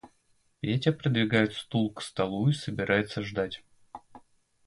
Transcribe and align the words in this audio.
Петя 0.61 0.93
придвигает 0.93 1.53
стул 1.53 1.93
к 1.93 2.01
столу 2.01 2.49
и 2.49 2.53
собирается 2.53 3.21
ждать. 3.21 3.61